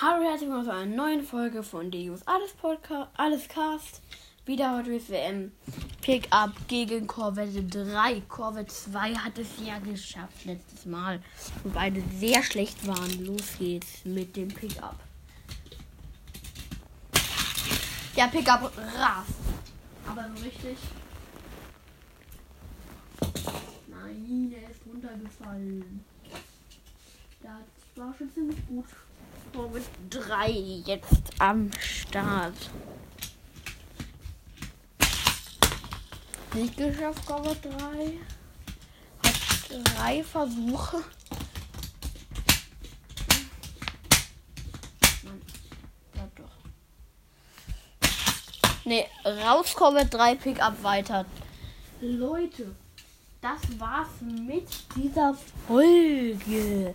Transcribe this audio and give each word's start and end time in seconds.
Hallo, 0.00 0.24
herzlich 0.24 0.48
willkommen 0.48 0.64
zu 0.64 0.72
einer 0.72 0.96
neuen 0.96 1.22
Folge 1.22 1.62
von 1.62 1.90
Deus 1.90 2.26
Alles 2.26 2.52
Podcast, 2.54 3.10
Alles 3.14 3.46
Cast. 3.46 4.00
Wieder 4.46 4.78
heute 4.78 4.94
ist 4.94 5.10
WM 5.10 5.52
Pickup 6.00 6.52
gegen 6.66 7.06
Corvette 7.06 7.62
3. 7.62 8.22
Corvette 8.22 8.72
2 8.72 9.14
hat 9.14 9.38
es 9.38 9.48
ja 9.64 9.78
geschafft 9.78 10.46
letztes 10.46 10.86
Mal, 10.86 11.22
wo 11.62 11.68
beide 11.68 12.02
sehr 12.18 12.42
schlecht 12.42 12.84
waren. 12.86 13.26
Los 13.26 13.58
geht's 13.58 14.04
mit 14.04 14.34
dem 14.34 14.48
Pickup. 14.48 14.96
Der 18.16 18.28
Pickup 18.28 18.72
rast. 18.96 19.30
Aber 20.08 20.26
so 20.34 20.42
richtig. 20.42 20.78
Nein, 23.88 24.54
er 24.56 24.70
ist 24.70 24.80
runtergefallen. 24.86 26.02
Das 27.42 27.81
war 27.96 28.14
schon 28.16 28.32
ziemlich 28.32 28.58
gut. 28.66 28.86
Mit 29.72 29.84
3 30.10 30.50
jetzt 30.86 31.30
am 31.38 31.70
Start. 31.78 32.54
Nicht 36.54 36.76
geschafft, 36.76 37.26
Cover 37.26 37.54
3. 37.54 38.18
Hat 39.24 39.84
drei 39.84 40.24
Versuche. 40.24 41.02
Ne, 48.84 49.06
raus 49.24 49.74
Cover 49.76 50.04
3, 50.04 50.34
Pickup 50.36 50.82
weiter. 50.82 51.24
Leute, 52.00 52.74
das 53.40 53.60
war's 53.78 54.20
mit 54.20 54.68
dieser 54.96 55.34
Folge. 55.66 56.94